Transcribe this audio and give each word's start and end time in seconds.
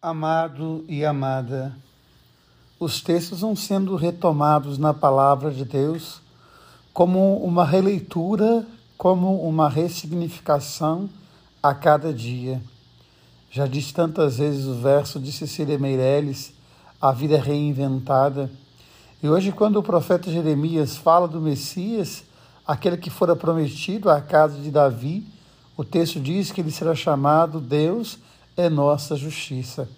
Amado 0.00 0.84
e 0.86 1.04
amada, 1.04 1.74
os 2.78 3.00
textos 3.00 3.40
vão 3.40 3.56
sendo 3.56 3.96
retomados 3.96 4.78
na 4.78 4.94
palavra 4.94 5.50
de 5.50 5.64
Deus 5.64 6.22
como 6.92 7.38
uma 7.38 7.64
releitura, 7.64 8.64
como 8.96 9.42
uma 9.42 9.68
ressignificação 9.68 11.10
a 11.60 11.74
cada 11.74 12.14
dia. 12.14 12.62
Já 13.50 13.66
disse 13.66 13.92
tantas 13.92 14.38
vezes 14.38 14.66
o 14.66 14.74
verso 14.74 15.18
de 15.18 15.32
Cecília 15.32 15.76
Meirelles, 15.80 16.54
a 17.00 17.10
vida 17.10 17.34
é 17.34 17.40
reinventada. 17.40 18.48
E 19.20 19.28
hoje, 19.28 19.50
quando 19.50 19.78
o 19.78 19.82
profeta 19.82 20.30
Jeremias 20.30 20.96
fala 20.96 21.26
do 21.26 21.40
Messias, 21.40 22.22
aquele 22.64 22.98
que 22.98 23.10
fora 23.10 23.34
prometido 23.34 24.08
à 24.08 24.20
casa 24.20 24.60
de 24.60 24.70
Davi, 24.70 25.26
o 25.76 25.82
texto 25.82 26.20
diz 26.20 26.52
que 26.52 26.60
ele 26.60 26.70
será 26.70 26.94
chamado 26.94 27.60
Deus 27.60 28.16
é 28.58 28.68
nossa 28.68 29.14
justiça. 29.14 29.88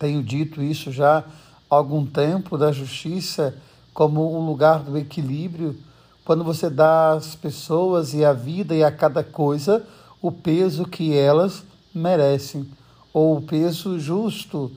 Tenho 0.00 0.20
dito 0.20 0.60
isso 0.60 0.90
já 0.90 1.18
há 1.18 1.24
algum 1.70 2.04
tempo 2.04 2.58
da 2.58 2.72
justiça 2.72 3.54
como 3.94 4.36
um 4.36 4.44
lugar 4.44 4.80
do 4.80 4.98
equilíbrio, 4.98 5.76
quando 6.24 6.42
você 6.42 6.68
dá 6.68 7.12
às 7.12 7.36
pessoas 7.36 8.14
e 8.14 8.24
à 8.24 8.32
vida 8.32 8.74
e 8.74 8.82
a 8.82 8.90
cada 8.90 9.22
coisa 9.22 9.86
o 10.20 10.32
peso 10.32 10.84
que 10.84 11.16
elas 11.16 11.62
merecem, 11.94 12.68
ou 13.14 13.36
o 13.36 13.42
peso 13.42 13.98
justo. 13.98 14.72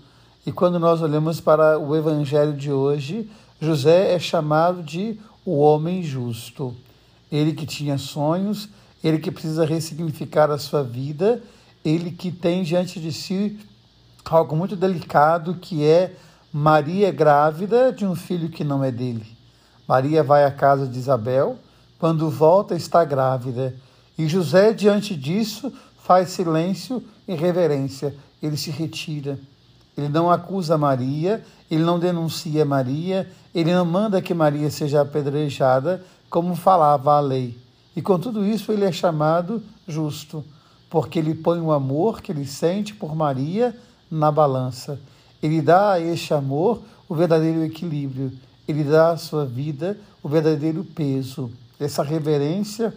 E 0.45 0.51
quando 0.51 0.79
nós 0.79 1.01
olhamos 1.01 1.41
para 1.41 1.79
o 1.79 1.95
evangelho 1.95 2.53
de 2.53 2.71
hoje, 2.71 3.27
José 3.59 4.13
é 4.13 4.19
chamado 4.19 4.83
de 4.83 5.19
o 5.43 5.57
homem 5.57 6.03
justo. 6.03 6.75
Ele 7.31 7.53
que 7.53 7.65
tinha 7.65 7.97
sonhos, 7.97 8.69
ele 9.03 9.17
que 9.17 9.31
precisa 9.31 9.65
ressignificar 9.65 10.51
a 10.51 10.59
sua 10.59 10.83
vida 10.83 11.41
ele 11.83 12.11
que 12.11 12.31
tem 12.31 12.63
diante 12.63 12.99
de 12.99 13.11
si 13.11 13.59
algo 14.25 14.55
muito 14.55 14.75
delicado, 14.75 15.55
que 15.55 15.83
é 15.83 16.15
Maria 16.53 17.11
grávida 17.11 17.91
de 17.91 18.05
um 18.05 18.15
filho 18.15 18.49
que 18.49 18.63
não 18.63 18.83
é 18.83 18.91
dele. 18.91 19.25
Maria 19.87 20.23
vai 20.23 20.45
à 20.45 20.51
casa 20.51 20.87
de 20.87 20.97
Isabel, 20.97 21.57
quando 21.97 22.29
volta 22.29 22.75
está 22.75 23.03
grávida. 23.03 23.75
E 24.17 24.27
José, 24.27 24.73
diante 24.73 25.15
disso, 25.15 25.71
faz 26.03 26.29
silêncio 26.29 27.03
e 27.27 27.35
reverência. 27.35 28.15
Ele 28.41 28.57
se 28.57 28.69
retira. 28.69 29.39
Ele 29.97 30.09
não 30.09 30.31
acusa 30.31 30.77
Maria, 30.77 31.43
ele 31.69 31.83
não 31.83 31.99
denuncia 31.99 32.63
Maria, 32.63 33.29
ele 33.53 33.73
não 33.73 33.85
manda 33.85 34.21
que 34.21 34.33
Maria 34.33 34.69
seja 34.69 35.01
apedrejada, 35.01 36.03
como 36.29 36.55
falava 36.55 37.13
a 37.13 37.19
lei. 37.19 37.57
E 37.95 38.01
com 38.01 38.17
tudo 38.17 38.45
isso, 38.45 38.71
ele 38.71 38.85
é 38.85 38.91
chamado 38.91 39.61
justo 39.87 40.43
porque 40.91 41.19
ele 41.19 41.33
põe 41.33 41.61
o 41.61 41.71
amor 41.71 42.21
que 42.21 42.33
ele 42.33 42.45
sente 42.45 42.93
por 42.93 43.15
Maria 43.15 43.73
na 44.11 44.29
balança. 44.29 44.99
Ele 45.41 45.61
dá 45.61 45.93
a 45.93 45.99
este 46.01 46.33
amor 46.33 46.81
o 47.07 47.15
verdadeiro 47.15 47.63
equilíbrio, 47.63 48.33
ele 48.67 48.83
dá 48.83 49.11
à 49.11 49.17
sua 49.17 49.45
vida 49.45 49.97
o 50.21 50.27
verdadeiro 50.27 50.83
peso, 50.83 51.49
essa 51.79 52.03
reverência, 52.03 52.93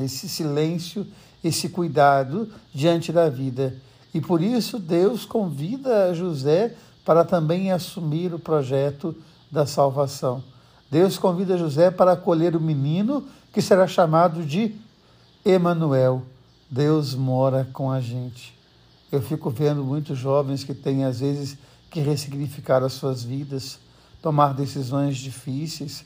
esse 0.00 0.28
silêncio, 0.28 1.04
esse 1.42 1.68
cuidado 1.68 2.48
diante 2.72 3.12
da 3.12 3.28
vida. 3.28 3.74
E 4.14 4.20
por 4.20 4.40
isso 4.40 4.78
Deus 4.78 5.24
convida 5.24 6.14
José 6.14 6.76
para 7.04 7.24
também 7.24 7.72
assumir 7.72 8.32
o 8.32 8.38
projeto 8.38 9.14
da 9.50 9.66
salvação. 9.66 10.42
Deus 10.88 11.18
convida 11.18 11.58
José 11.58 11.90
para 11.90 12.12
acolher 12.12 12.54
o 12.54 12.60
menino 12.60 13.24
que 13.52 13.60
será 13.60 13.88
chamado 13.88 14.44
de 14.44 14.76
Emanuel, 15.44 16.22
Deus 16.70 17.14
mora 17.14 17.68
com 17.72 17.90
a 17.90 18.00
gente. 18.00 18.56
Eu 19.10 19.22
fico 19.22 19.50
vendo 19.50 19.84
muitos 19.84 20.18
jovens 20.18 20.64
que 20.64 20.74
têm, 20.74 21.04
às 21.04 21.20
vezes, 21.20 21.56
que 21.90 22.00
ressignificar 22.00 22.82
as 22.82 22.92
suas 22.92 23.22
vidas, 23.22 23.78
tomar 24.20 24.52
decisões 24.52 25.16
difíceis, 25.16 26.04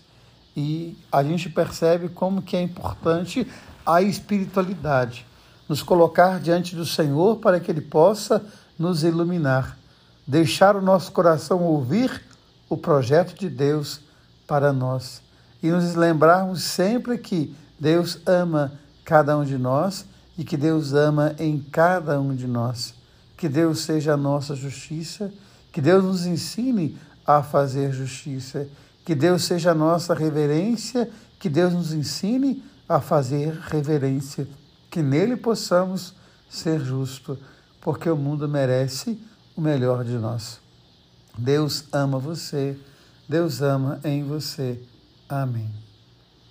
e 0.57 0.97
a 1.11 1.23
gente 1.23 1.49
percebe 1.49 2.09
como 2.09 2.43
que 2.43 2.57
é 2.57 2.63
importante 2.63 3.47
a 3.87 4.03
espiritualidade, 4.03 5.27
nos 5.69 5.83
colocar 5.83 6.39
diante 6.41 6.77
do 6.77 6.85
Senhor 6.85 7.37
para 7.37 7.59
que 7.59 7.71
Ele 7.71 7.81
possa 7.81 8.45
nos 8.79 9.03
iluminar, 9.05 9.79
deixar 10.27 10.77
o 10.77 10.83
nosso 10.83 11.13
coração 11.13 11.63
ouvir 11.63 12.23
o 12.69 12.77
projeto 12.77 13.39
de 13.39 13.49
Deus 13.49 14.01
para 14.47 14.73
nós 14.73 15.23
e 15.63 15.71
nos 15.71 15.95
lembrarmos 15.95 16.63
sempre 16.63 17.19
que 17.19 17.55
Deus 17.79 18.19
ama 18.27 18.73
cada 19.05 19.37
um 19.37 19.45
de 19.45 19.59
nós 19.59 20.07
e 20.41 20.45
que 20.45 20.57
Deus 20.57 20.95
ama 20.95 21.37
em 21.39 21.59
cada 21.59 22.19
um 22.19 22.35
de 22.35 22.47
nós. 22.47 22.95
Que 23.37 23.47
Deus 23.47 23.81
seja 23.81 24.15
a 24.15 24.17
nossa 24.17 24.57
justiça, 24.57 25.31
que 25.71 25.83
Deus 25.83 26.03
nos 26.03 26.25
ensine 26.25 26.97
a 27.27 27.43
fazer 27.43 27.93
justiça, 27.93 28.67
que 29.05 29.15
Deus 29.15 29.45
seja 29.45 29.73
a 29.73 29.75
nossa 29.75 30.15
reverência, 30.15 31.11
que 31.39 31.51
Deus 31.51 31.75
nos 31.75 31.93
ensine 31.93 32.65
a 32.89 33.03
fazer 33.03 33.53
reverência, 33.53 34.49
que 34.91 35.03
nele 35.03 35.37
possamos 35.37 36.15
ser 36.49 36.81
justo, 36.81 37.39
porque 37.79 38.09
o 38.09 38.17
mundo 38.17 38.49
merece 38.49 39.21
o 39.55 39.61
melhor 39.61 40.05
de 40.05 40.17
nós. 40.17 40.59
Deus 41.37 41.85
ama 41.93 42.19
você, 42.19 42.79
Deus 43.29 43.61
ama 43.61 44.01
em 44.03 44.25
você. 44.25 44.81
Amém. 45.29 45.90